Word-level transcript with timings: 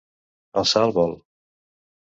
Alçar 0.61 0.83
el 0.87 0.95
vol. 0.97 1.15